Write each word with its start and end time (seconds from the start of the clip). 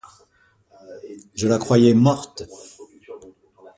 Je 1.35 1.47
la 1.47 1.59
croyais 1.59 1.93
morte. 1.93 2.47